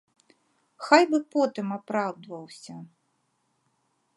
[0.87, 2.75] Хай бы потым апраўдваўся.